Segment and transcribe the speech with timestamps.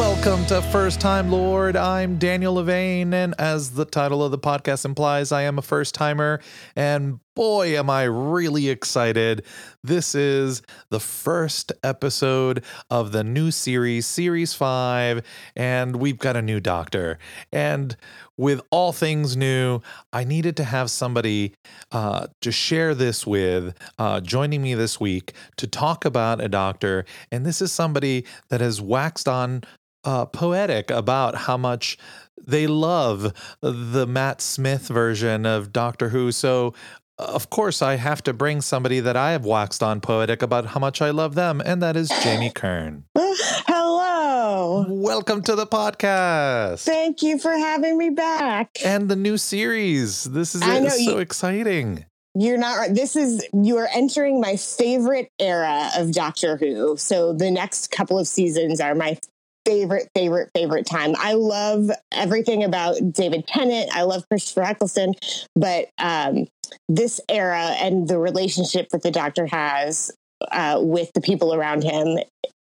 [0.00, 1.76] Welcome to First Time Lord.
[1.76, 5.94] I'm Daniel Levane, and as the title of the podcast implies, I am a first
[5.94, 6.40] timer.
[6.74, 9.44] And boy, am I really excited!
[9.84, 15.22] This is the first episode of the new series, Series 5,
[15.54, 17.18] and we've got a new doctor.
[17.52, 17.94] And
[18.38, 19.82] with all things new,
[20.14, 21.52] I needed to have somebody
[21.92, 27.04] uh, to share this with, uh, joining me this week to talk about a doctor.
[27.30, 29.62] And this is somebody that has waxed on
[30.04, 31.98] uh, poetic about how much
[32.42, 36.32] they love the Matt Smith version of Doctor Who.
[36.32, 36.74] So,
[37.18, 40.80] of course, I have to bring somebody that I have waxed on poetic about how
[40.80, 43.04] much I love them, and that is Jamie Kern.
[43.16, 44.86] Hello.
[44.88, 46.84] Welcome to the podcast.
[46.84, 48.70] Thank you for having me back.
[48.84, 50.24] And the new series.
[50.24, 50.66] This is it.
[50.66, 52.04] know It's so you- exciting.
[52.36, 52.94] You're not right.
[52.94, 56.96] This is, you are entering my favorite era of Doctor Who.
[56.96, 59.18] So the next couple of seasons are my
[59.66, 61.14] favorite, favorite, favorite time.
[61.18, 63.90] I love everything about David Tennant.
[63.94, 65.14] I love Christopher Eccleston.
[65.54, 66.46] But um,
[66.88, 70.10] this era and the relationship that the Doctor has
[70.50, 72.18] uh, with the people around him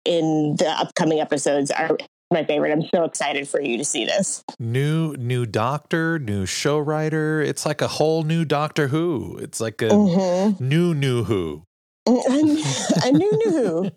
[0.04, 1.96] in the upcoming episodes are
[2.32, 2.72] my favorite.
[2.72, 4.42] I'm so excited for you to see this.
[4.58, 7.40] New new doctor, new show writer.
[7.40, 9.38] It's like a whole new Doctor Who.
[9.38, 10.60] It's like a Mhm.
[10.60, 11.62] new new Who.
[12.06, 13.90] A new new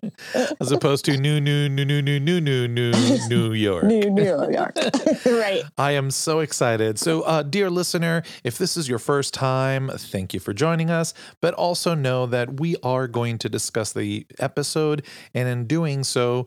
[0.60, 2.92] As opposed to new new new new new new new new
[3.28, 3.84] New York.
[3.84, 4.76] new New York,
[5.26, 5.62] right?
[5.76, 6.98] I am so excited.
[6.98, 11.12] So, uh, dear listener, if this is your first time, thank you for joining us.
[11.42, 16.46] But also know that we are going to discuss the episode, and in doing so,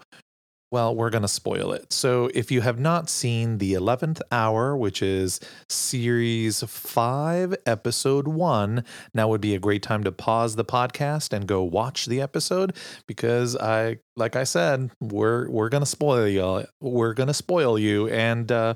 [0.71, 1.91] well, we're going to spoil it.
[1.91, 8.85] So, if you have not seen The 11th Hour, which is series five, episode one,
[9.13, 12.75] now would be a great time to pause the podcast and go watch the episode
[13.05, 16.65] because I, like I said, we're, we're going to spoil you.
[16.79, 18.07] We're going to spoil you.
[18.07, 18.75] And, uh,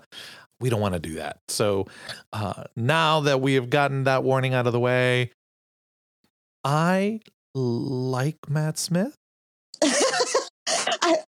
[0.59, 1.39] we don't want to do that.
[1.47, 1.87] So,
[2.33, 5.31] uh, now that we have gotten that warning out of the way,
[6.63, 7.21] I
[7.53, 9.15] like Matt Smith.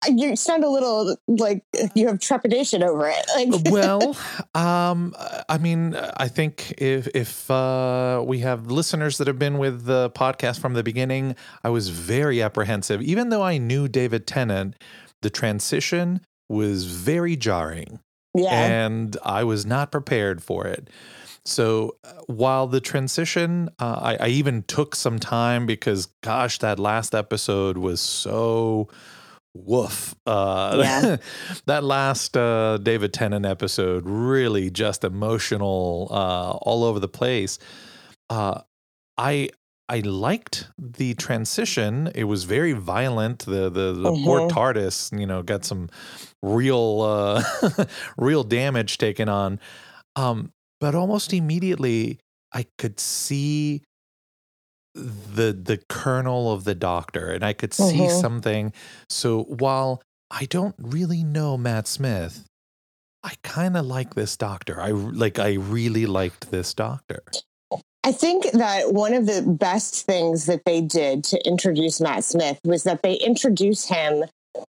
[0.07, 1.63] You sound a little like
[1.95, 3.25] you have trepidation over it.
[3.35, 4.15] Like, well,
[4.55, 5.15] um,
[5.49, 10.09] I mean, I think if if uh, we have listeners that have been with the
[10.11, 14.75] podcast from the beginning, I was very apprehensive, even though I knew David Tennant.
[15.23, 17.99] The transition was very jarring,
[18.35, 20.89] yeah, and I was not prepared for it.
[21.47, 26.77] So uh, while the transition, uh, I, I even took some time because, gosh, that
[26.77, 28.89] last episode was so
[29.53, 30.15] woof.
[30.25, 31.17] Uh, Yeah.
[31.65, 37.59] that last uh, David Tennant episode really just emotional, uh, all over the place.
[38.29, 38.61] Uh,
[39.17, 39.49] I
[39.89, 42.11] I liked the transition.
[42.13, 43.39] It was very violent.
[43.45, 44.49] The the, the poor Mhm.
[44.51, 45.89] TARDIS, you know, got some
[46.43, 47.85] real uh,
[48.17, 49.59] real damage taken on.
[50.15, 52.19] Um, but almost immediately,
[52.53, 53.81] I could see
[54.97, 58.21] the the kernel of the doctor, and I could see Mhm.
[58.21, 58.73] something.
[59.09, 62.43] So while I don't really know Matt Smith,
[63.23, 64.81] I kind of like this doctor.
[64.81, 65.39] I like.
[65.39, 67.23] I really liked this doctor.
[68.03, 72.59] I think that one of the best things that they did to introduce Matt Smith
[72.63, 74.23] was that they introduced him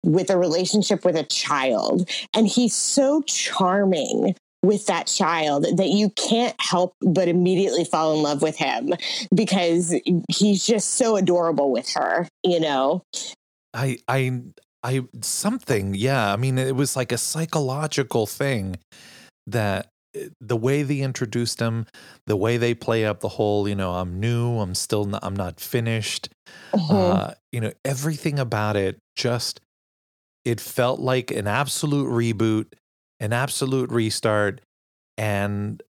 [0.03, 4.35] with a relationship with a child, and he's so charming
[4.67, 8.93] with that child that you can't help but immediately fall in love with him
[9.35, 9.95] because
[10.31, 13.03] he's just so adorable with her, you know?
[13.73, 14.43] I I
[14.83, 15.95] I something.
[15.95, 16.33] Yeah.
[16.33, 18.77] I mean, it was like a psychological thing
[19.47, 21.87] that uh, the way they introduced him,
[22.27, 25.37] the way they play up the whole, you know, I'm new, I'm still not, I'm
[25.37, 26.29] not finished.
[26.73, 26.91] Mhm.
[26.91, 29.61] Uh, you know, everything about it just
[30.45, 32.67] it felt like an absolute reboot,
[33.21, 34.61] an absolute restart,
[35.19, 35.83] and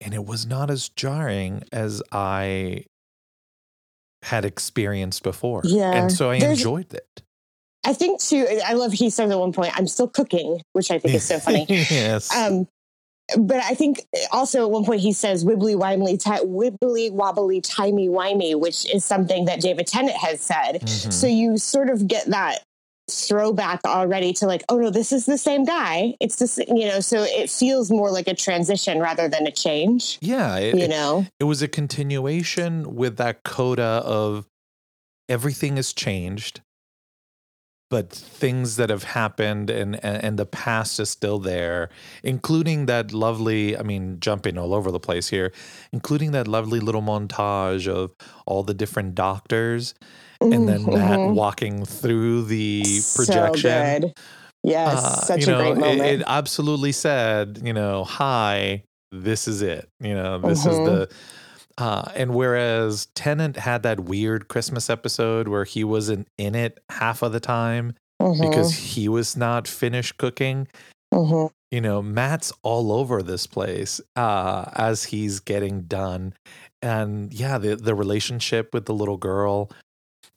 [0.00, 2.84] and it was not as jarring as I
[4.22, 5.62] had experienced before.
[5.64, 5.92] Yeah.
[5.92, 7.22] And so I There's- enjoyed it.
[7.84, 8.46] I think too.
[8.66, 11.38] I love he says at one point, "I'm still cooking," which I think is so
[11.38, 11.64] funny.
[11.68, 12.34] yes.
[12.34, 12.66] Um,
[13.38, 18.58] but I think also at one point he says "wibbly ti- wibbly wobbly, timey wimey,"
[18.58, 20.80] which is something that David Tennant has said.
[20.82, 21.12] Mhm.
[21.12, 22.62] So you sort of get that
[23.10, 26.14] throwback already to like, oh no, this is the same guy.
[26.20, 27.00] It's this, you know.
[27.00, 30.18] So it feels more like a transition rather than a change.
[30.20, 34.46] yeah, it, You it- know, it was a continuation with that coda of
[35.28, 36.60] everything has changed,
[37.90, 41.88] but things that have happened and, and and the past is still there,
[42.22, 43.76] including that lovely.
[43.76, 45.52] I mean, jumping all over the place here,
[45.92, 48.14] including that lovely little montage of
[48.46, 49.94] all the different doctors,
[50.40, 51.34] and then Matt Mhm.
[51.34, 54.00] walking through the So projection.
[54.00, 54.12] good.
[54.64, 56.00] Yes, Uh, such you a know, great moment.
[56.08, 58.82] It, it absolutely said, you know, hi,
[59.12, 59.88] this is it.
[60.00, 60.84] You know, this is Mhm.
[60.84, 61.08] the.
[61.78, 67.22] Uh, and whereas Tennant had that weird Christmas episode where he wasn't in it half
[67.22, 70.66] of the time Mhm, because he was not finished cooking,
[71.70, 76.34] you know, Matt's all over this place uh, as he's getting done.
[76.82, 79.70] And yeah, the, the relationship with the little girl,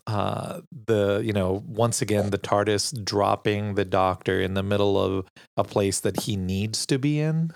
[0.07, 5.27] uh, the, you know, once again, the TARDIS dropping the doctor in the middle of
[5.57, 7.51] a place that he needs to be in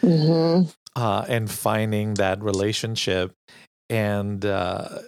[0.00, 0.62] hmm
[0.96, 3.32] uh, and finding that relationship.
[3.88, 5.00] And uh,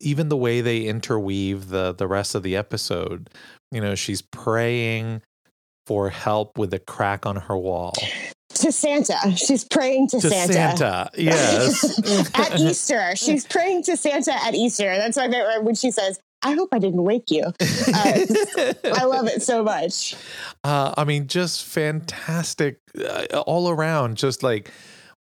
[0.00, 3.30] even the way they interweave the, the rest of the episode,
[3.72, 5.22] you know, she's praying
[5.86, 7.94] for help with a crack on her wall.
[8.54, 9.36] To Santa.
[9.36, 10.52] She's praying to, to Santa.
[10.52, 11.10] Santa.
[11.18, 11.98] Yes.
[12.34, 13.16] at Easter.
[13.16, 14.96] She's praying to Santa at Easter.
[14.96, 17.44] That's my favorite when she says, I hope I didn't wake you.
[17.60, 20.14] I love it so much.
[20.64, 24.16] Uh, I mean, just fantastic uh, all around.
[24.16, 24.70] Just like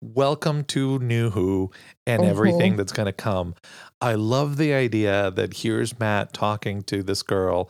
[0.02, 1.72] welcome to New Who
[2.08, 2.28] and Mhm.
[2.30, 3.56] everything that's going to come.
[4.02, 7.70] I love the idea that here's Matt talking to this girl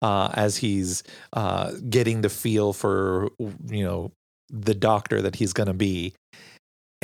[0.00, 1.02] uh, as he's
[1.32, 3.28] uh, getting the feel for
[3.68, 4.12] you know
[4.50, 6.14] the doctor that he's going to be.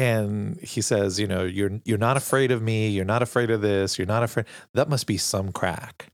[0.01, 2.89] And he says, you know, you're you're not afraid of me.
[2.89, 3.99] You're not afraid of this.
[3.99, 4.47] You're not afraid.
[4.73, 6.07] That must be some crack.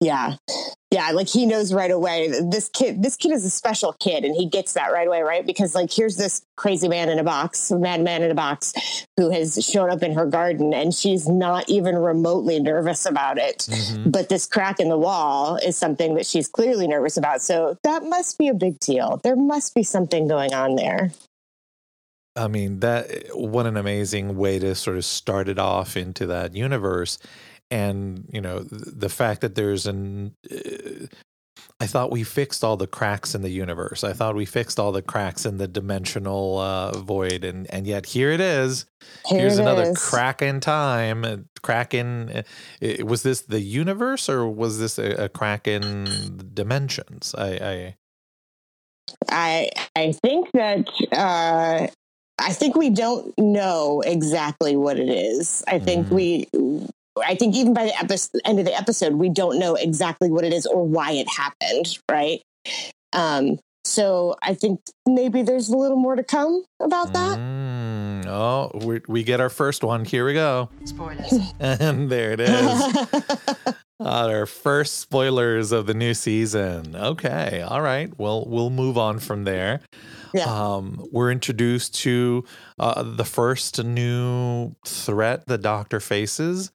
[0.00, 0.36] Yeah.
[0.90, 2.28] Yeah, like he knows right away.
[2.50, 5.44] This kid, this kid is a special kid, and he gets that right away, right?
[5.44, 8.74] Because like here's this crazy man in a box, madman in a box,
[9.16, 13.68] who has shown up in her garden, and she's not even remotely nervous about it.
[13.70, 14.12] Mhm.
[14.12, 17.40] But this crack in the wall is something that she's clearly nervous about.
[17.40, 19.20] So that must be a big deal.
[19.24, 21.10] There must be something going on there.
[22.38, 26.54] I mean, that what an amazing way to sort of start it off into that
[26.54, 27.18] universe.
[27.70, 30.34] And, you know, the fact that there's an.
[30.50, 31.06] Uh,
[31.80, 34.02] I thought we fixed all the cracks in the universe.
[34.02, 37.44] I thought we fixed all the cracks in the dimensional uh, void.
[37.44, 38.86] And, and yet here it is.
[39.26, 39.98] Here Here's it another is.
[39.98, 41.48] crack in time.
[41.62, 42.30] Crack in.
[42.82, 47.34] uh, Was this the universe or was this a, a crack in dimensions?
[47.36, 47.48] I.
[47.48, 47.96] I
[49.30, 51.86] I I think that uh,
[52.40, 55.62] I think we don't know exactly what it is.
[55.66, 56.12] I think Mhm.
[56.12, 56.48] we.
[57.26, 60.44] I think even by the episode, end of the episode, we don't know exactly what
[60.44, 62.40] it is or why it happened, right?
[63.12, 67.38] Um, so I think maybe there's a little more to come about that.
[67.38, 70.04] Mm, oh, we, we get our first one.
[70.04, 70.68] Here we go.
[70.84, 71.32] Spoilers.
[71.60, 72.96] And there it is.
[74.00, 76.94] Uh, our first spoilers of the new season.
[76.94, 78.16] Okay, all right.
[78.16, 79.80] Well, we'll move on from there.
[80.34, 80.44] Yeah.
[80.44, 82.44] Um, we're introduced to
[82.78, 86.70] uh, the first new threat the Doctor faces,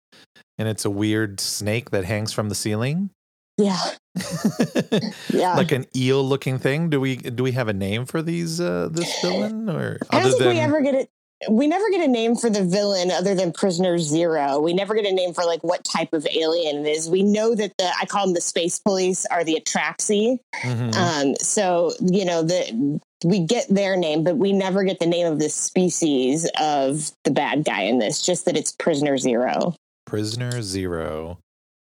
[0.58, 3.10] and it's a weird snake that hangs from the ceiling,
[3.58, 3.80] yeah,
[5.30, 5.56] yeah.
[5.56, 6.90] like an eel-looking thing.
[6.90, 10.32] Do we do we have a name for these uh, this villain, or I don't
[10.32, 11.10] think we ever get it.
[11.50, 14.60] We never get a name for the villain other than Prisoner Zero.
[14.60, 17.10] We never get a name for like what type of alien it is.
[17.10, 20.40] We know that the I call them the space police are the Atraxi.
[20.64, 20.96] Mhm.
[20.96, 25.28] Um, so you know the we get their name, but we never get the name
[25.28, 28.22] of the species of the bad guy in this.
[28.22, 29.76] Just that it's Prisoner Zero.
[30.06, 31.40] Prisoner Zero,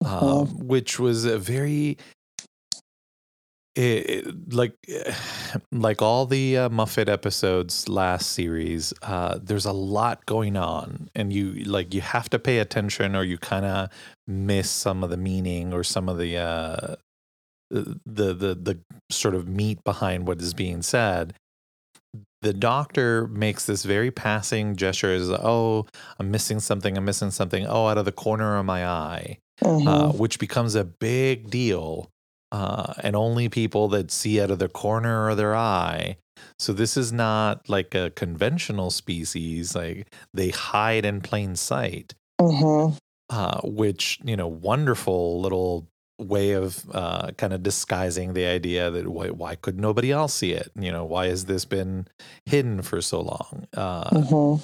[0.03, 0.21] Mhm.
[0.23, 1.97] um, which was a very
[3.75, 4.73] it, it- like
[5.71, 8.93] like all the uh, Moffat episodes last series.
[9.01, 13.23] Uh, there's a lot going on, and you like you have to pay attention, or
[13.23, 13.89] you kind of
[14.27, 16.95] miss some of the meaning or some of the uh,
[17.69, 18.79] the the the
[19.11, 21.33] sort of meat behind what is being said.
[22.41, 25.87] The doctor makes this very passing gesture as, oh,
[26.19, 27.65] I'm missing something, I'm missing something.
[27.65, 30.17] Oh, out of the corner of my eye, uh, Mhm.
[30.19, 32.09] which becomes a big deal.
[32.51, 36.17] Uh, and only people that see out of the corner of their eye.
[36.59, 39.75] So this is not like a conventional species.
[39.75, 42.95] Like they hide in plain sight, Mhm.
[43.29, 45.87] uh, which, you know, wonderful little
[46.19, 50.53] way of uh, kind of disguising the idea that why, why could nobody else see
[50.53, 50.71] it?
[50.79, 52.07] You know, why has this been
[52.45, 53.67] hidden for so long?
[53.75, 54.63] Uh, Mhm.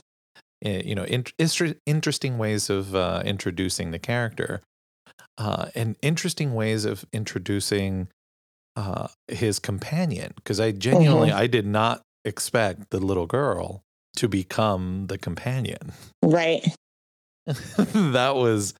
[0.63, 4.62] eh, you know, in, inter- interesting ways of uh, introducing the character,
[5.38, 8.08] uh, and interesting ways of introducing
[8.77, 10.31] uh, his companion.
[10.36, 13.81] Because I genuinely, I did not expect the little girl
[14.15, 15.91] to become the companion.
[16.24, 16.63] Right.
[17.48, 18.74] that was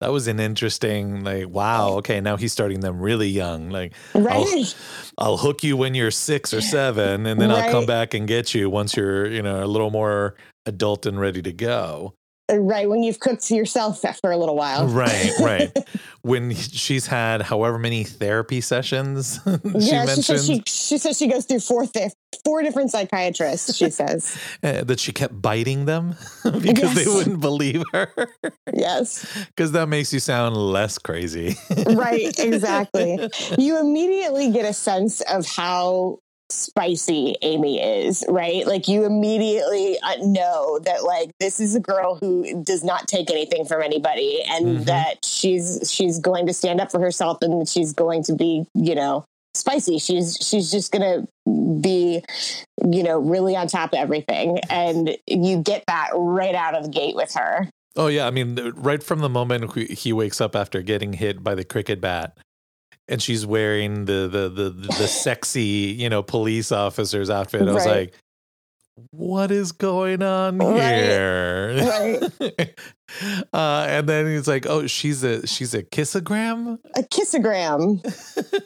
[0.00, 4.74] that was an interesting like wow okay now he's starting them really young like Right.
[5.18, 8.54] I'll hook you when you're six or seven, and then I'll come back and get
[8.54, 10.34] you once you're, you know, a little more
[10.66, 12.14] adult and ready to go.
[12.50, 14.86] Right when you've cooked yourself for a little while.
[14.86, 15.76] Right, right.
[16.22, 21.26] when she's had however many therapy sessions she yeah, she says she, she says she
[21.26, 22.12] goes through four th-
[22.44, 23.74] four different psychiatrists.
[23.74, 26.14] She says uh, that she kept biting them
[26.60, 28.08] because they wouldn't believe her.
[28.72, 31.56] yes, Because that makes you sound less crazy.
[31.86, 33.18] right, exactly.
[33.58, 36.18] You immediately get a sense of how
[36.50, 38.66] spicy Amy is, right?
[38.66, 43.30] Like you immediately uh, know that like this is a girl who does not take
[43.30, 44.84] anything from anybody and Mhm.
[44.86, 48.94] that she's she's going to stand up for herself and she's going to be, you
[48.94, 49.24] know,
[49.54, 49.98] spicy.
[49.98, 51.28] She's she's just going to
[51.80, 52.22] be
[52.90, 56.88] you know, really on top of everything and you get that right out of the
[56.88, 57.68] gate with her.
[57.96, 61.54] Oh yeah, I mean, right from the moment he wakes up after getting hit by
[61.56, 62.38] the cricket bat,
[63.08, 65.60] and she's wearing the the the the sexy,
[65.98, 67.62] you know, police officer's outfit.
[67.68, 68.14] I was like,
[69.10, 70.94] what is going on Right.
[70.94, 72.20] here?
[72.40, 72.78] Right.
[73.52, 78.02] uh, and then he's like, oh, she's a she's a kissogram, A kissogram.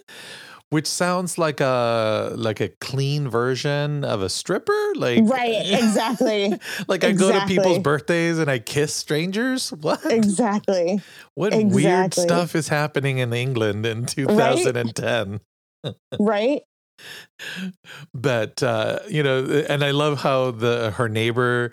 [0.73, 4.93] which sounds like a like a clean version of a stripper.
[4.97, 6.59] Like Right, exactly.
[6.89, 9.71] like I go to people's birthdays and I kiss strangers.
[9.71, 10.05] What?
[10.07, 11.01] Exactly.
[11.35, 15.41] What weird stuff is happening in England in 2010?
[16.19, 16.63] Right?
[18.15, 21.73] But uh, you know, and I love how the her neighbor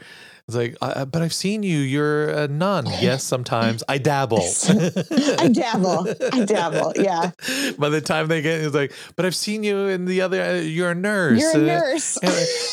[0.49, 1.77] is like, uh, "But I've seen you.
[1.79, 2.85] You're a nun.
[2.99, 4.41] Yes, sometimes I dabble.
[4.69, 6.07] I dabble.
[6.33, 6.93] I dabble.
[6.97, 7.31] Yeah.
[7.79, 10.41] By the time they get, it's like, "But I've seen you in the other.
[10.41, 11.39] Uh, you're a nurse.
[11.39, 12.17] You're a Uh, nurse.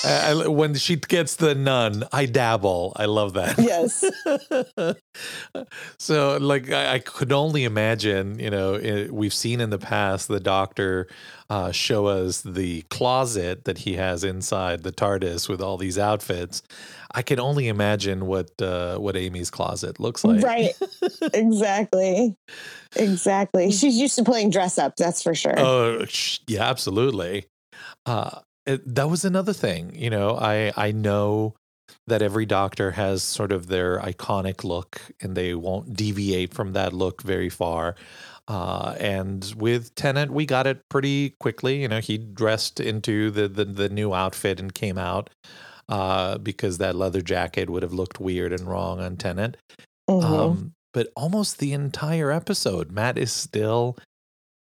[0.05, 2.93] I- I- when she gets the nun, I dabble.
[2.97, 3.57] I love that.
[3.59, 4.05] Yes.
[5.99, 10.29] so like I, I could only imagine you know it, we've seen in the past
[10.29, 11.09] the doctor
[11.49, 16.63] uh, show us the closet that he has inside the tardis with all these outfits
[17.15, 20.73] i can only imagine what uh, what amy's closet looks like Right.
[21.35, 22.35] Exactly.
[22.95, 23.71] Exactly.
[23.71, 25.59] She's used to playing dress up, that's for sure.
[25.59, 27.47] oh sh- yeah absolutely
[28.07, 31.55] uh, it, that was another thing you know i i know
[32.07, 36.93] that every doctor has sort of their iconic look and they won't deviate from that
[36.93, 37.95] look very far
[38.49, 41.83] uh, and with Tennant, we got it pretty quickly.
[41.83, 45.31] You know, he dressed into the the, the new outfit and came out
[45.89, 49.57] uh, because that leather jacket would have looked weird and wrong on Tennant.
[50.11, 50.23] Mhm.
[50.25, 53.97] Um, but almost the entire episode, Matt is still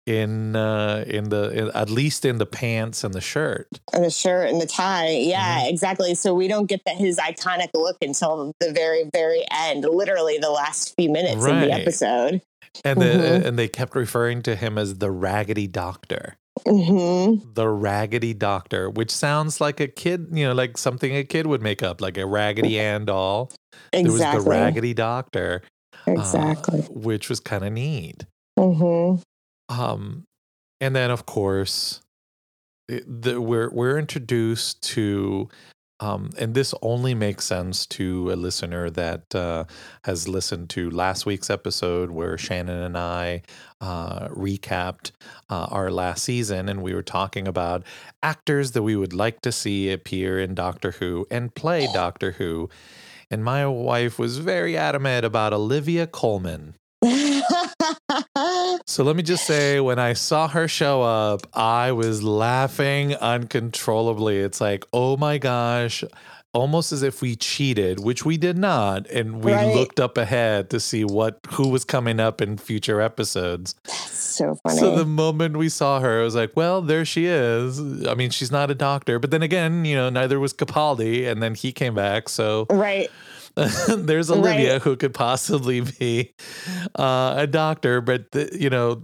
[0.07, 3.67] in uh, in the in, at least in the pants and the shirt.
[3.93, 5.09] and the shirt and the tie.
[5.09, 5.69] Yeah, Mm-hmm.
[5.69, 6.15] exactly.
[6.15, 10.49] So we don't get that his iconic look until the very, very end, literally the
[10.49, 12.41] last few minutes of the episode.
[12.85, 13.45] And the, Mhm.
[13.45, 16.35] and they kept referring to him as the Raggedy Doctor.
[16.65, 21.47] Hmm the raggedy doctor which sounds like a kid you know like something a kid
[21.47, 23.51] would make up like a raggedy ann doll
[23.91, 25.61] there was the raggedy doctor
[26.07, 26.81] uh, exactly.
[26.89, 28.25] which was kind of neat
[28.59, 29.21] Mm-hmm.
[29.73, 30.23] um
[30.81, 32.01] and then of course
[32.87, 35.47] the, we're we're introduced to
[36.01, 39.65] um, and this only makes sense to a listener that uh,
[40.03, 43.43] has listened to last week's episode where Shannon and I
[43.79, 45.11] uh, recapped
[45.49, 47.83] uh, our last season, and we were talking about
[48.23, 52.69] actors that we would like to see appear in Doctor Who and play Doctor Who.
[53.29, 56.75] And my wife was very adamant about Olivia Colman.
[58.91, 64.39] So let me just say, when I saw her show up, I was laughing uncontrollably.
[64.39, 66.03] It's like, oh my gosh,
[66.51, 69.73] almost as if we cheated, which we did not, and we Right.
[69.73, 73.75] looked up ahead to see what who was coming up in future episodes.
[73.85, 74.77] That's so funny.
[74.79, 77.79] So the moment we saw her, I was like, well, there she is.
[78.05, 81.41] I mean, she's not a doctor, but then again, you know, neither was Capaldi, and
[81.41, 83.09] then he came back, so right.
[83.87, 86.33] there's Olivia who could possibly be
[86.97, 89.03] uh, a doctor, but the, you know,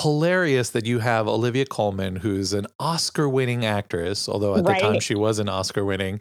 [0.00, 5.14] hilarious that you have Olivia Colman, who's an Oscar-winning actress, although at the time she
[5.14, 6.20] wasn't Oscar-winning,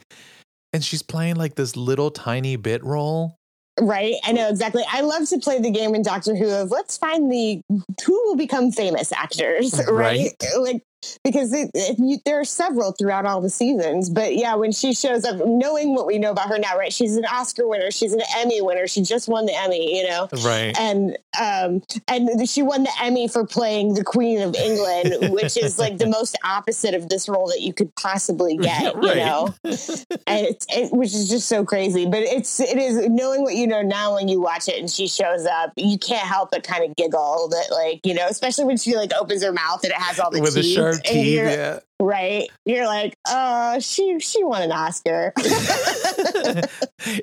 [0.74, 3.38] and she's playing like this little tiny bit role.
[3.80, 4.15] Right.
[4.24, 4.84] I know exactly.
[4.89, 7.62] I love to play the game in Doctor Who of let's find the
[8.06, 10.30] who will become famous actors, right?
[10.60, 10.84] Like
[11.24, 14.10] because it, it, you, there are several throughout all the seasons.
[14.10, 16.93] But yeah, when she shows up, knowing what we know about her now, right?
[16.93, 17.91] She's an Oscar winner.
[17.91, 18.88] She's an Emmy winner.
[18.88, 20.27] She just won the Emmy, you know.
[20.43, 20.77] Right.
[20.79, 25.79] And um and she won the Emmy for playing the Queen of England, which is
[25.79, 29.17] like the most opposite of this role that you could possibly get, you Right.
[29.17, 32.05] know and it's it, which is just so crazy.
[32.05, 35.08] But it's it is knowing what you know now when you watch it and she
[35.08, 38.77] shows up, you can't help but kind of giggle that like you know, especially when
[38.77, 41.26] she like opens her mouth and it has all the With teeth, and teeth.
[41.36, 41.80] you're- Yeah.
[42.00, 42.48] right?
[42.66, 45.34] You're like, oh, she she won an Oscar.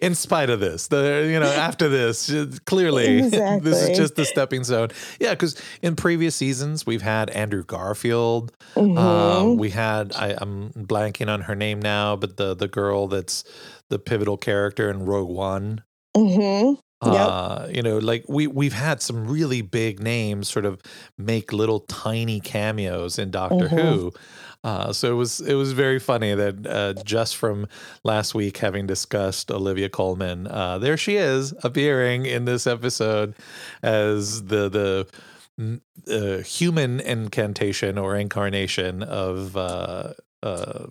[0.02, 2.32] In spite of this, the you know after this,
[2.66, 3.70] clearly Exactly.
[3.70, 4.88] this is just the stepping stone.
[5.20, 8.52] Yeah, because in previous seasons we've had Andrew Garfield.
[8.76, 9.58] Um, Mhm.
[9.58, 13.44] we had I, I'm blanking on her name now, but the the girl that's
[13.90, 15.82] the pivotal character in Rogue One.
[17.04, 17.14] Yep.
[17.14, 20.82] Uh, you know, like we we've had some really big names sort of
[21.16, 23.80] make little tiny cameos in Doctor Mhm.
[23.94, 24.12] Who.
[24.64, 27.68] Uh, so it was it was very funny that uh, just from
[28.02, 33.34] last week having discussed Olivia Colman, uh, there she is appearing in this episode
[33.82, 40.86] as the the uh, human incantation or incarnation of uh, uh,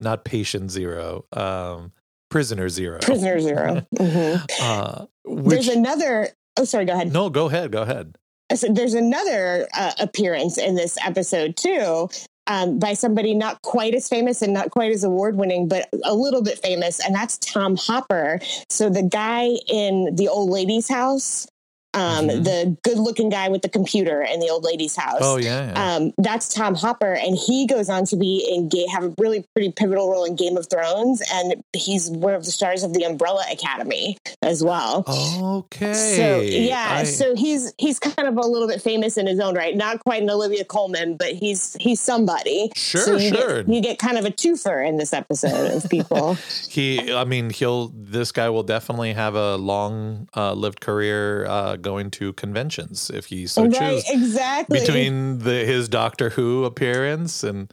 [0.00, 1.92] not patient zero, um,
[2.34, 2.98] prisoner zero.
[2.98, 4.44] Prisoner 0 Mhm.
[4.60, 6.30] Uh, There's another.
[6.58, 6.84] Oh, sorry.
[6.84, 7.12] Go ahead.
[7.12, 8.16] no, go ahead, go ahead.
[8.56, 12.08] So there's another uh, appearance in this episode too.
[12.48, 16.12] Um, by somebody not quite as famous and not quite as award winning, but a
[16.14, 18.40] little bit famous, and that's Tom Hopper.
[18.68, 21.46] So the guy in the old lady's house,
[21.94, 22.44] um, Mhm.
[22.44, 25.20] the good looking guy with the computer in the old lady's house.
[25.22, 25.94] Oh yeah, yeah.
[25.96, 29.44] Um, that's Tom Hopper, and he goes on to be in Ga- have a really
[29.54, 33.04] pretty pivotal role in Game of Thrones, and he's one of the stars of the
[33.04, 35.04] Umbrella Academy as well.
[35.42, 35.94] okay.
[35.94, 39.54] So yeah, I- so he's he's kind of a little bit famous in his own
[39.54, 39.76] right.
[39.76, 42.70] Not quite an Olivia Colman, but he's he's somebody.
[42.76, 43.62] Sure, so you sure.
[43.62, 46.34] Get, you get kind of a twofer in this episode of people.
[46.68, 47.88] he, I mean, he'll.
[47.94, 53.26] This guy will definitely have a long uh, lived career uh, going to conventions if
[53.26, 53.72] he so right?
[53.74, 54.10] chooses.
[54.10, 54.80] Exactly.
[54.80, 57.72] between the his Doctor Who appearance and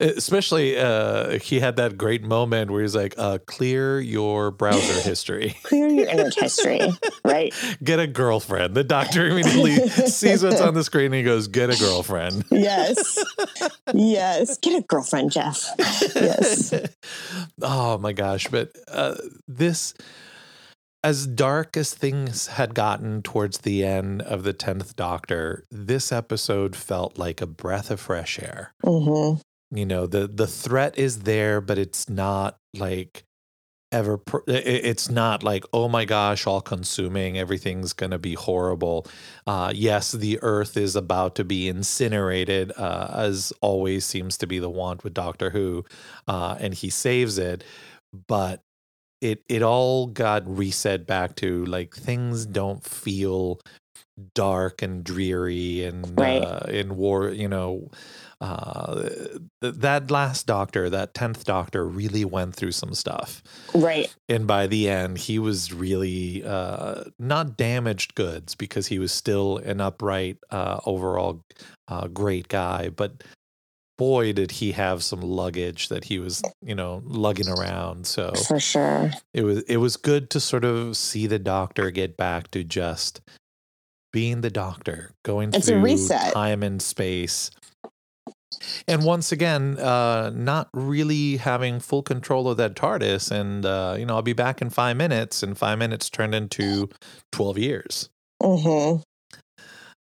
[0.00, 5.54] especially uh he had that great moment where he's like uh clear your browser history
[5.62, 6.80] clear your internet history,
[7.24, 7.54] right?
[7.84, 9.76] get a girlfriend the doctor immediately
[10.08, 13.22] sees what's on the screen and he goes get a girlfriend Yes,
[13.92, 14.56] yes.
[14.58, 15.64] Get a girlfriend, Jeff.
[16.14, 16.72] Yes.
[17.60, 19.14] oh my gosh but uh
[19.46, 19.94] this
[21.04, 26.76] as dark as things had gotten towards the end of the 10th doctor this episode
[26.76, 28.72] felt like a breath of fresh air.
[28.84, 29.34] Hmm
[29.72, 33.24] you know the the threat is there but it's not like
[33.90, 39.06] ever pr- it's not like oh my gosh all consuming everything's going to be horrible.
[39.46, 44.58] Uh yes the earth is about to be incinerated uh as always seems to be
[44.58, 45.84] the want with doctor who
[46.28, 47.64] uh and he saves it
[48.28, 48.62] but
[49.22, 53.58] it it all got reset back to like things don't feel
[54.34, 56.42] dark and dreary and Right.
[56.42, 57.90] uh, in war you know
[58.40, 59.08] uh
[59.62, 63.42] th- that last doctor that 10th doctor really went through some stuff
[63.74, 64.14] Right.
[64.28, 69.58] and by the end he was really uh not damaged goods because he was still
[69.58, 71.40] an upright uh overall
[71.88, 73.22] uh great guy but
[73.98, 78.58] boy did he have some luggage that he was you know lugging around so For
[78.58, 79.10] sure.
[79.34, 83.20] it was it was good to sort of see the doctor get back to just
[84.12, 86.32] being the doctor going It's a through reset.
[86.32, 87.50] time and space
[88.86, 94.06] and once again uh not really having full control of that tardis and uh you
[94.06, 96.88] know i'll be back in five minutes and five minutes turned into
[97.32, 98.08] 12 years
[98.42, 98.96] hmm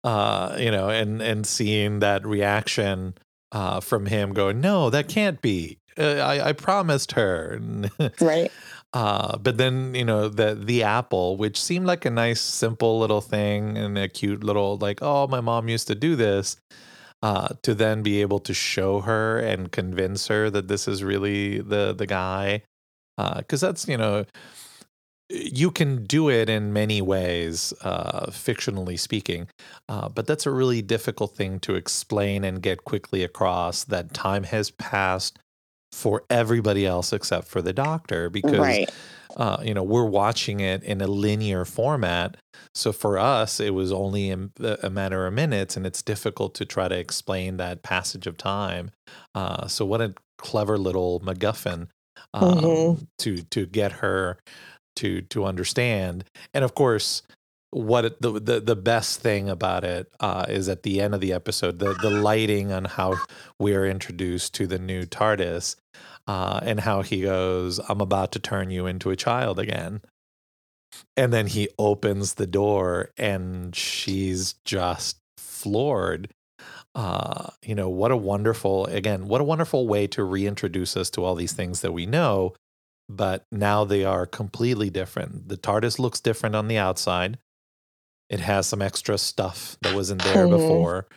[0.04, 3.14] uh you know and and seeing that reaction
[3.52, 7.60] uh from him going no that can't be uh, i i promised her
[8.22, 8.52] Right.
[8.94, 13.22] Uh, but then you know the the apple, which seemed like a nice, simple little
[13.22, 16.58] thing and a cute little like, oh, my mom used to do this.
[17.24, 21.60] Uh, to then be able to show her and convince her that this is really
[21.60, 22.64] the the guy,
[23.38, 24.26] because that's you know
[25.32, 29.48] you can do it in many ways, uh, fictionally speaking,
[29.90, 34.44] uh, but that's a really difficult thing to explain and get quickly across that time
[34.44, 35.40] has passed
[35.92, 38.90] for everybody else except for the doctor because Right.
[39.36, 42.38] uh, you know we're watching it in a linear format
[42.74, 44.50] so for us it was only a,
[44.84, 48.92] a matter of minutes and it's difficult to try to explain that passage of time
[49.36, 51.88] uh, so what a clever little macguffin
[52.34, 53.08] um, Mhm.
[53.20, 54.38] to to get her
[54.96, 56.24] to to understand
[56.54, 57.24] and of course
[57.72, 61.22] what it, the, the the best thing about it uh, is at the end of
[61.22, 63.16] the episode the the lighting on how
[63.60, 65.78] we are introduced to the new TARDIS
[66.28, 70.02] uh, and how he goes, "I'm about to turn you into a child again,"
[71.16, 76.30] and then he opens the door and she's just floored.
[76.94, 81.24] Uh, you know what a wonderful again what a wonderful way to reintroduce us to
[81.24, 82.54] all these things that we know
[83.16, 87.38] but now they are completely different the tardis looks different on the outside
[88.30, 90.52] it has some extra stuff that wasn't there Mhm.
[90.52, 91.08] before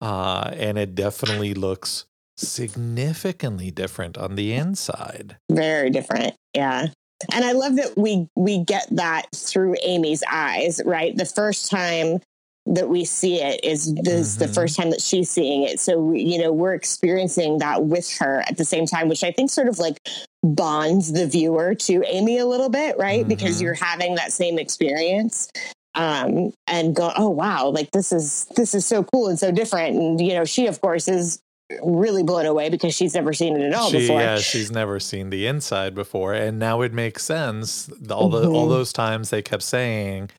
[0.00, 5.36] uh, and it definitely looks significantly different on the inside.
[5.50, 6.34] Very different.
[6.54, 6.88] Yeah.
[7.32, 11.16] And I love that we we get that through Amy's eyes, right?
[11.16, 12.18] The first time
[12.66, 14.44] that we see it is this mm-hmm.
[14.44, 15.80] the first time that she's seeing it.
[15.80, 19.50] So you know, we're experiencing that with her at the same time, which I think
[19.50, 19.98] sort of like
[20.42, 23.20] bonds the viewer to Amy a little bit, right?
[23.20, 23.28] Mm-hmm.
[23.28, 25.50] Because you're having that same experience
[25.94, 29.94] um and go oh wow like this is this is so cool and so different
[29.94, 31.42] and you know she of course is
[31.82, 34.20] really blown away because she's never seen it at all she, before.
[34.20, 37.88] Yeah, she's never seen the inside before, and now it makes sense.
[38.10, 38.54] All the mm-hmm.
[38.54, 40.30] all those times they kept saying,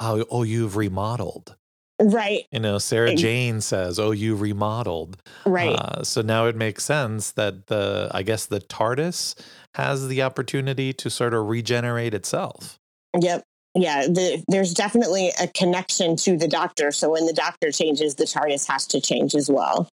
[0.00, 1.56] "Oh, oh, you've remodeled."
[2.02, 2.44] Right.
[2.50, 5.76] You know, Sarah Jane says, "Oh, you remodeled." Right.
[5.78, 9.34] Uh, so now it makes sense that the I guess the TARDIS
[9.74, 12.78] has the opportunity to sort of regenerate itself.
[13.20, 13.44] Yep.
[13.76, 16.92] Yeah, the, there's definitely a connection to the doctor.
[16.92, 19.88] So when the doctor changes, the TARDIS has to change as well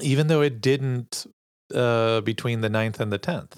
[0.00, 1.26] even though it didn't
[1.74, 3.52] uh, between the 9th and the 10th.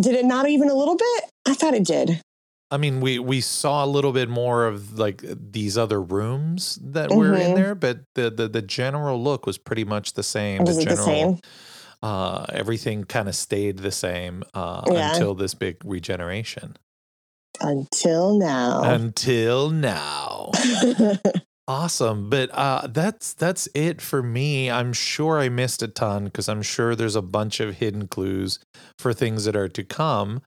[0.00, 1.24] Did it not even a little bit?
[1.46, 2.20] I thought it did.
[2.72, 7.10] I mean, we we saw a little bit more of like these other rooms that
[7.10, 7.18] mm-hmm.
[7.18, 7.54] were in mm-hmm.
[7.54, 10.64] there, but the, the the general look was pretty much the same.
[10.64, 11.38] Was the general, the same?
[12.02, 15.12] Uh, everything kind of stayed the same uh, yeah.
[15.12, 16.76] until this big regeneration.
[17.60, 18.82] Until now.
[18.82, 20.50] Until now.
[21.68, 22.28] Awesome.
[22.28, 24.68] But uh, that's that's it for me.
[24.68, 28.58] I'm sure I missed a ton because I'm sure there's a bunch of hidden clues
[28.98, 30.42] for things that are to come.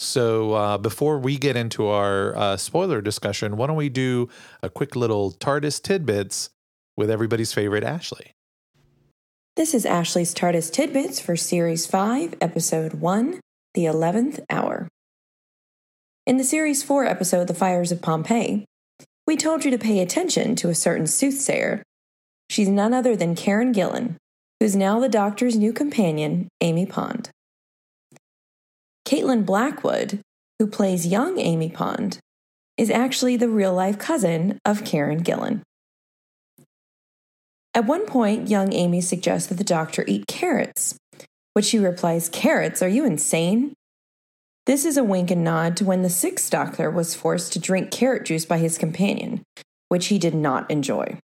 [0.00, 4.30] So uh, before we get into our uh, spoiler discussion, why don't we do
[4.62, 6.48] a quick little TARDIS tidbits
[6.96, 8.32] with everybody's favorite Ashley?
[9.56, 13.40] This is Ashley's TARDIS tidbits for Series 5, Episode 1,
[13.74, 14.88] The 11th Hour.
[16.26, 18.64] In the Series 4 episode, The Fires of Pompeii,
[19.26, 21.82] we told you to pay attention to a certain soothsayer.
[22.48, 24.16] She's none other than Karen Gillan,
[24.60, 27.28] who's now the doctor's new companion, Amy Pond.
[29.10, 30.20] Caitlin Blackwood,
[30.60, 32.20] who plays young Amy Pond,
[32.76, 35.62] is actually the real life cousin of Karen Gillan.
[37.74, 40.96] At one point, young Amy suggests that the doctor eat carrots,
[41.54, 42.82] which she replies, Carrots?
[42.82, 43.74] Are you insane?
[44.66, 47.90] This is a wink and nod to when the sixth doctor was forced to drink
[47.90, 49.42] carrot juice by his companion,
[49.88, 51.18] which he did not enjoy.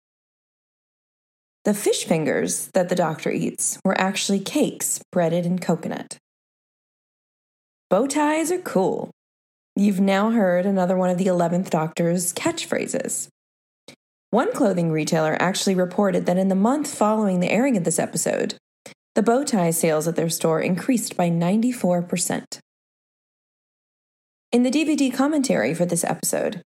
[1.65, 6.17] The fish fingers that the doctor eats were actually cakes breaded in coconut.
[7.87, 9.11] Bow ties are cool.
[9.75, 13.27] You've now heard another one of the 11th Doctor's catchphrases.
[14.31, 18.55] One clothing retailer actually reported that in the month following the airing of this episode,
[19.13, 22.57] the bow tie sales at their store increased by 94%.
[24.51, 26.63] In the DVD commentary for this episode,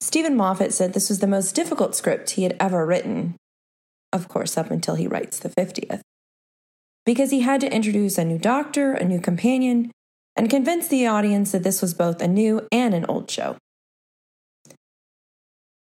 [0.00, 3.34] Steven Moffat said this was the most difficult script he had ever written.
[4.12, 6.02] Of course, up until he writes the 50th.
[7.04, 9.90] Because he had to introduce a new doctor, a new companion,
[10.36, 13.56] and convince the audience that this was both a new and an old show.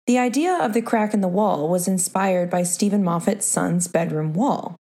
[0.06, 4.32] The idea of the crack in the wall was inspired by Steven Moffat's son's bedroom
[4.32, 4.76] wall.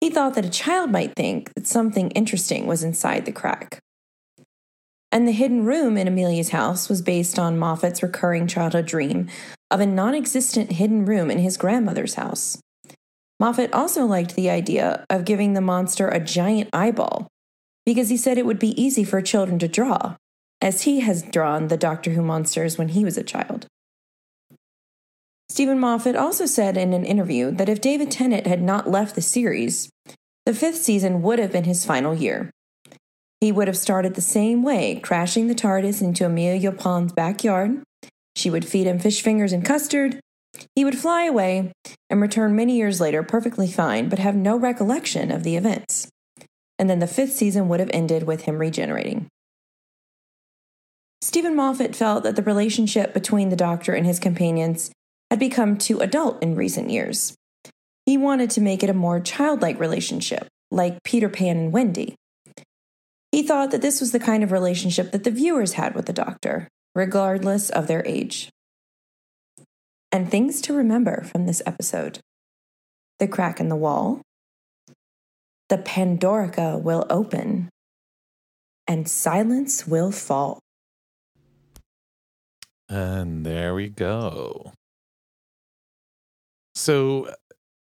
[0.00, 3.80] He thought that a child might think that something interesting was inside the crack
[5.14, 9.28] and the hidden room in Amelia's house was based on Moffat's recurring childhood dream
[9.70, 12.58] of a non existent hidden room in his grandmother's house.
[13.38, 17.28] Moffat also liked the idea of giving the monster a giant eyeball
[17.86, 20.16] because he said it would be easy for children to draw,
[20.60, 23.66] as he has drawn the Doctor Who monsters when he was a child.
[25.48, 29.22] Steven Moffat also said in an interview that if David Tennant had not left the
[29.22, 29.88] series,
[30.46, 32.50] the fifth season would have been his final year,
[33.44, 37.82] he would have started the same way, crashing the TARDIS into Amelia Pond's backyard.
[38.34, 40.18] She would feed him fish fingers and custard.
[40.74, 41.72] He would fly away
[42.08, 46.08] and return many years later perfectly fine, but have no recollection of the events.
[46.78, 49.28] And then the fifth season would have ended with him regenerating.
[51.22, 54.90] Steven Moffat felt that the relationship between the Doctor and his companions
[55.30, 57.34] had become too adult in recent years.
[58.04, 62.14] He wanted to make it a more childlike relationship, like Peter Pan and Wendy.
[63.32, 66.12] He thought that this was the kind of relationship that the viewers had with the
[66.12, 68.50] doctor, regardless of their age.
[70.12, 72.20] And things to remember from this episode
[73.18, 74.20] the crack in the wall,
[75.68, 77.68] the Pandorica will open,
[78.86, 80.60] and silence will fall.
[82.88, 84.72] And there we go.
[86.74, 87.32] So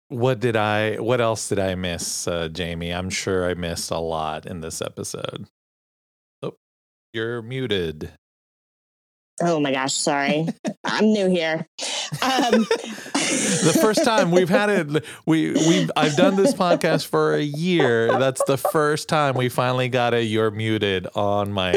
[0.09, 2.91] what did I what else did I miss, uh, Jamie?
[2.93, 5.47] I'm sure I missed a lot in this episode.
[6.43, 6.55] Oh,
[7.15, 8.13] you're muted.
[9.41, 10.47] Oh my gosh, sorry.
[10.85, 11.67] I'm new here.
[12.21, 12.67] Um,
[13.65, 18.09] the first time we've had it we we I've done this podcast for a year.
[18.19, 21.77] That's the first time we finally got a you're muted on mic.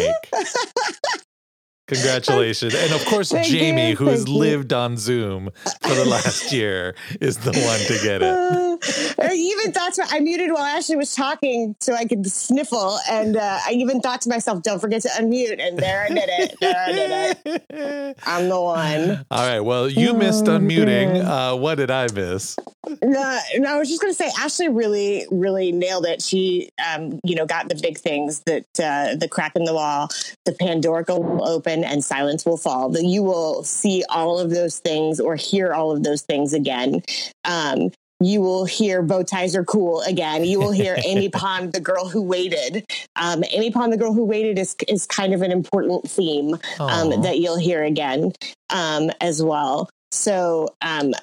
[1.88, 2.74] Congratulations.
[2.74, 4.36] And of course, Thank Jamie, you, who has you.
[4.36, 5.52] lived on Zoom
[5.84, 8.75] for the last year, is the one to get it.
[9.20, 13.38] I even thought to, I muted while Ashley was talking so I could sniffle, and
[13.38, 16.56] uh, I even thought to myself, "Don't forget to unmute." And there I did it.
[16.60, 18.18] There I did it.
[18.26, 19.26] I'm the one.
[19.32, 19.60] All right.
[19.62, 21.24] Well, you missed Oh, unmuting.
[21.24, 22.56] Uh, what did I miss?
[23.02, 26.22] No, no, I was just going to say, Ashley really, really nailed it.
[26.22, 30.10] She, um, you know, got the big things that uh, the crack in the wall,
[30.46, 32.90] the Pandorica will open, and silence will fall.
[32.90, 37.02] That you will see all of those things or hear all of those things again.
[37.44, 37.90] Um,
[38.22, 40.46] you will hear bow ties are cool again.
[40.46, 42.86] You will hear Amy Pond, the girl who waited.
[43.16, 47.22] Um, Amy Pond, the girl who waited, is is kind of an important theme um,
[47.22, 48.32] that you'll hear again
[48.70, 49.90] um, as well.
[50.12, 51.14] So um,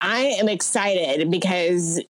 [0.00, 2.00] I am excited because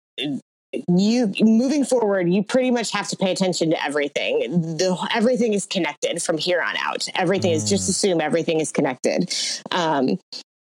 [0.88, 4.40] you moving forward, you pretty much have to pay attention to everything.
[4.77, 7.09] The everything is connected from here on out.
[7.14, 7.90] Everything is just Mm.
[7.90, 9.33] assume everything is connected.
[9.71, 10.19] Um,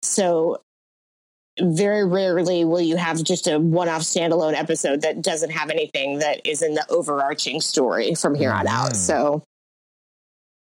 [0.03, 0.61] so
[1.63, 6.41] very rarely will you have just a one-off standalone episode that doesn't have anything that
[6.47, 8.97] is in the overarching story from here on out.
[8.97, 9.43] So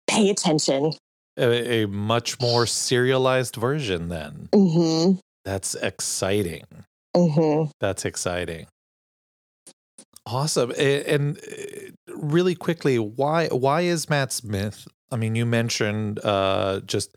[0.07, 0.92] pay attention.
[1.37, 4.48] a, a much more serialized version, then.
[4.54, 5.12] hmm
[5.44, 6.64] That's exciting.
[7.16, 8.66] hmm That's exciting.
[10.26, 10.72] Awesome.
[10.78, 14.87] And uh, really quickly, why why is Matt Smith?
[15.11, 17.14] I mean, you mentioned uh just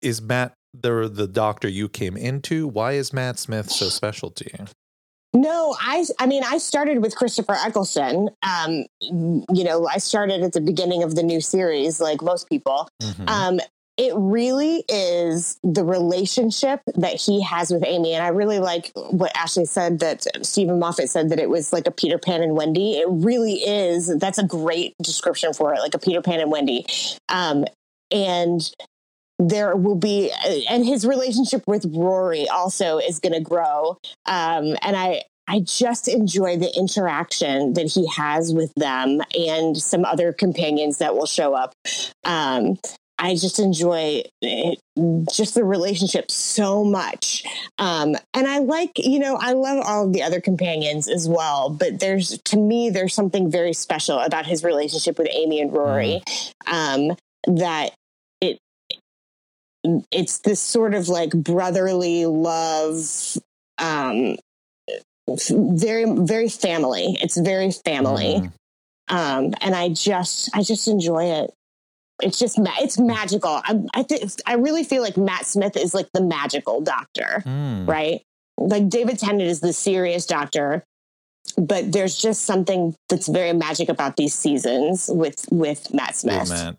[0.00, 2.66] is Matt the the doctor you came into?
[2.66, 4.66] Why is Matt Smith so special to you?
[5.34, 8.30] No, I I mean I started with Christopher Eccleston.
[8.42, 12.88] Um, you know, I started at the beginning of the new series, like most people.
[13.02, 13.28] Mhm.
[13.28, 13.60] Um,
[13.96, 19.30] it really is the relationship that he has with Amy, and I really like what
[19.36, 22.98] Ashley said that Steven Moffat said that it was like a Peter Pan and Wendy.
[22.98, 24.16] It really is.
[24.18, 26.86] That's a great description for it, like a Peter Pan and Wendy.
[27.28, 27.66] Um,
[28.10, 28.68] and
[29.38, 30.30] there will be
[30.68, 33.98] and his relationship with rory also is going to grow.
[34.26, 40.04] Um, and i i just enjoy the interaction that he has with them and some
[40.04, 41.74] other companions that will show up.
[42.24, 42.78] Um,
[43.18, 44.80] i just enjoy it,
[45.32, 47.44] just the relationship so much.
[47.78, 51.70] Um, and i like you know i love all of the other companions as well
[51.70, 56.22] but there's to me there's something very special about his relationship with amy and rory.
[56.66, 57.16] Um,
[57.46, 57.90] that
[60.10, 63.36] it's this sort of like brotherly love
[63.78, 64.36] um
[65.50, 68.52] very very family it's very family Mhm.
[69.08, 71.50] um and i just i just enjoy it
[72.22, 75.94] it's just ma- it's magical i i think i really feel like matt smith is
[75.94, 77.88] like the magical doctor Mm.
[77.88, 78.22] right
[78.58, 80.84] like david tennant is the serious doctor
[81.56, 86.76] but there's just something that's very magic about these seasons with with matt smith man.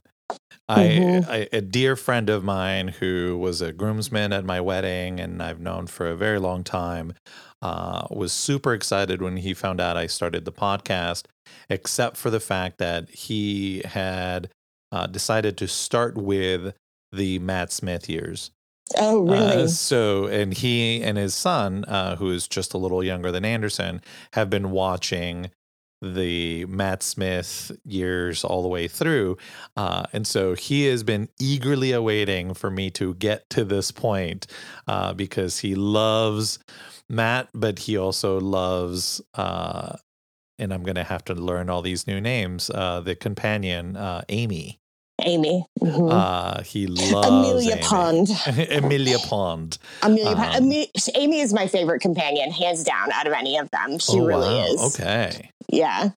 [0.68, 1.30] I, Mhm.
[1.30, 5.60] I a dear friend of mine who was a groomsman at my wedding and I've
[5.60, 7.14] known for a very long time
[7.62, 11.26] uh, was super excited when he found out I started the podcast,
[11.70, 14.50] except for the fact that he had
[14.92, 16.74] uh, decided to start with
[17.12, 18.52] the Matt Smith years.
[18.98, 23.04] oh really Uh, so, and he and his son, uh, who is just a little
[23.04, 24.02] younger than Anderson,
[24.34, 25.50] have been watching
[26.14, 29.38] the Matt Smith years all the way through.
[29.76, 34.48] Uh, and so he has been eagerly awaiting for me to get to this point
[34.88, 36.60] uh, because he loves
[37.10, 39.22] Matt, but he also loves.
[39.34, 39.96] Uh,
[40.58, 42.70] and I'm going to have to learn all these new names.
[42.70, 44.80] Uh, the companion, uh, Amy.
[45.26, 46.12] Amy Mhm.
[46.12, 47.82] Uh, he loves Amelia Amy.
[47.84, 48.30] Pond.
[48.72, 49.78] Emilia Pond.
[50.02, 50.56] Amelia, Pond.
[50.56, 54.00] Um, Amy, Amy is my favorite companion, hands down, out of any of them.
[54.00, 54.66] She Oh, really wow.
[54.66, 54.82] is.
[55.00, 55.50] Okay.
[55.70, 56.10] Yeah.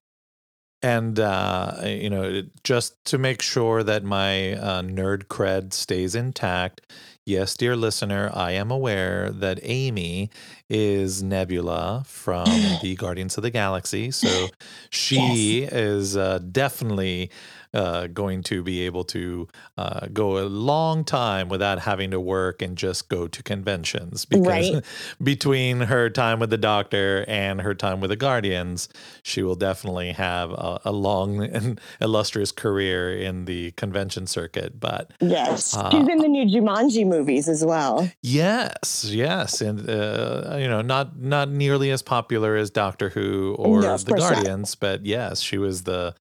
[0.81, 6.81] And, uh, you know, just to make sure that my uh, nerd cred stays intact,
[7.25, 10.29] yes, dear listener, I am aware that Amy
[10.69, 12.45] is Nebula from
[12.81, 14.09] the Guardians of the Galaxy.
[14.11, 14.47] So
[14.89, 17.29] she is uh, definitely
[17.73, 22.61] uh, going to be able to uh, go a long time without having to work
[22.61, 24.83] and just go to conventions because Right.
[25.23, 28.89] between her time with the doctor and her time with the guardians
[29.23, 35.11] she will definitely have a, a long and illustrious career in the convention circuit but
[35.21, 35.75] Yes.
[35.75, 38.09] Uh, She's in the new Jumanji movies as well.
[38.23, 43.81] yes yes and uh, you know not not nearly as popular as doctor who or
[43.81, 44.19] No, the not.
[44.19, 46.15] guardians but yes she was the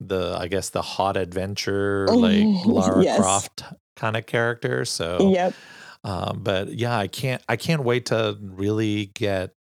[0.00, 3.18] the i guess the hot adventure Oh, like lara yes.
[3.18, 3.62] croft
[3.96, 4.86] kind of character.
[4.86, 5.54] So, Yep.
[6.04, 9.52] um, but yeah, I can't I can't wait to really get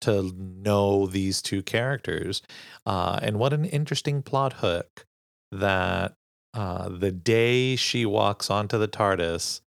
[0.00, 2.40] to know these two characters.
[2.86, 5.04] Uh, and what an interesting plot hook
[5.52, 6.14] that
[6.54, 9.60] uh, the day she walks onto the TARDIS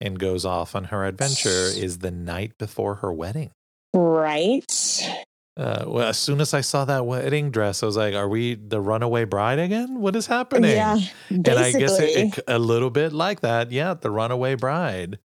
[0.00, 3.50] and goes off on her adventure is the night before her wedding.
[3.94, 5.17] Right.
[5.58, 8.54] Uh, well, as soon as I saw that wedding dress, I was like, "Are we
[8.54, 10.00] the runaway bride again?
[10.00, 10.94] What is happening?" Yeah.
[11.28, 11.50] basically.
[11.50, 13.72] and I guess it, it, a little bit like that.
[13.72, 15.18] Yeah, the runaway bride.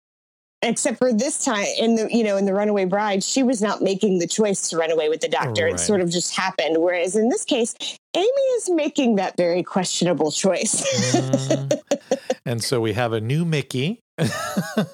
[0.64, 3.82] except for this time in the you know in the runaway bride she was not
[3.82, 5.74] making the choice to run away with the doctor Right.
[5.74, 7.74] it sort of just happened whereas in this case
[8.14, 10.76] amy is making that very questionable choice
[11.12, 11.80] Mm.
[12.46, 13.98] and so we have a new Mickey,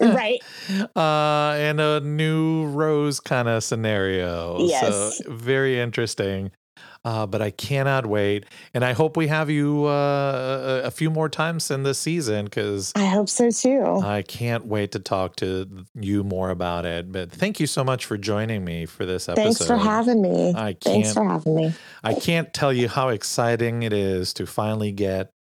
[0.01, 0.41] right
[0.97, 4.59] uh, and a new Rose kind of scenario.
[4.61, 5.19] Yes.
[5.19, 6.51] So very interesting.
[7.05, 11.29] Uh, but I cannot wait, and I hope we have you uh, a few more
[11.29, 15.87] times in this season because i hope so too I can't wait to talk to
[15.95, 17.11] you more about it.
[17.11, 19.43] But thank you so much for joining me for this episode.
[19.43, 23.85] thanks for having me I thanks for having me I can't tell you how exciting
[23.85, 25.31] it is to finally get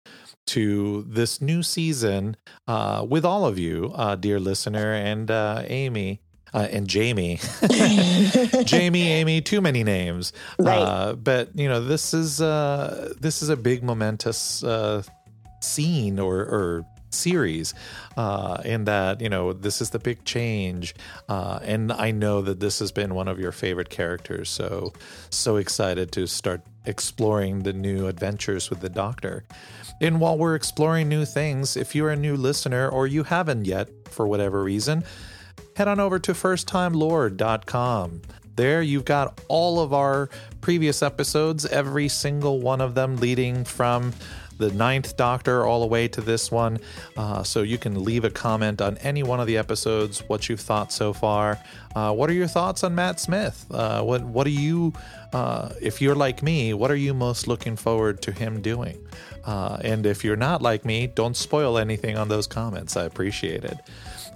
[0.48, 6.20] to this new season uh, with all of you, uh, dear listener, and uh, Amy.
[6.54, 7.38] Uh, and Jamie,
[8.64, 10.32] Jamie, Amy, too many names.
[10.58, 10.78] Right.
[10.78, 15.02] Uh, but you know, this is uh, this is a big momentous uh,
[15.60, 17.74] scene or, or series
[18.16, 20.94] uh, in that you know this is the big change
[21.28, 24.92] uh, and i know that this has been one of your favorite characters so
[25.30, 29.44] so excited to start exploring the new adventures with the doctor
[30.00, 33.88] and while we're exploring new things if you're a new listener or you haven't yet
[34.10, 35.04] for whatever reason
[35.78, 38.22] head on over to firsttimelord.com.
[38.56, 40.28] There you've got all of our
[40.60, 44.12] previous episodes, every single one of them leading from
[44.58, 46.78] the ninth Doctor all the way to this one.
[47.16, 50.60] Uh, so you can leave a comment on any one of the episodes, what you've
[50.60, 51.58] thought so far.
[51.94, 53.66] Uh, what are your thoughts on Matt Smith?
[53.70, 54.92] Uh, what what are you,
[55.32, 58.98] uh, if you're like me, what are you most looking forward to him doing?
[59.44, 62.96] Uh, and if you're not like me, don't spoil anything on those comments.
[62.96, 63.78] I appreciate it.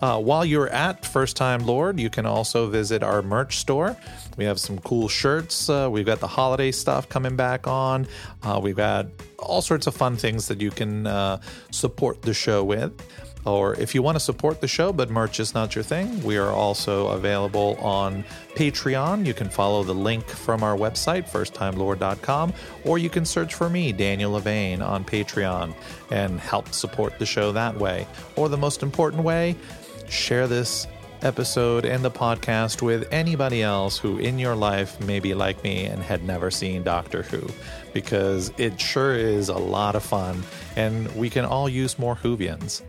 [0.02, 3.96] Uh, while you're at First Time Lord, you can also visit our merch store.
[4.36, 5.70] We have some cool shirts.
[5.70, 8.08] Uh, we've got the holiday stuff coming back on.
[8.42, 9.06] Uh, we've got
[9.38, 13.00] all sorts of fun things that you can uh, support the show with.
[13.44, 16.36] Or if you want to support the show, but merch is not your thing, we
[16.36, 19.26] are also available on Patreon.
[19.26, 22.52] You can follow the link from our website, firsttimelord.com,
[22.84, 25.74] or you can search for me, Daniel Levane, on Patreon
[26.10, 28.06] and help support the show that way.
[28.36, 29.56] Or the most important way,
[30.12, 30.86] share this
[31.22, 35.84] episode and the podcast with anybody else who in your life may be like me
[35.84, 37.48] and had never seen Doctor Who
[37.92, 40.42] because it sure is a lot of fun
[40.76, 42.82] and we can all use more Whovians.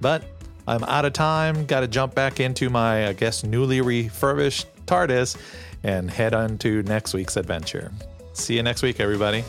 [0.00, 0.22] But
[0.66, 5.36] I'm out of time, got to jump back into my, I guess, newly refurbished TARDIS
[5.82, 7.90] and head on to next week's adventure.
[8.34, 9.44] See you next week, everybody.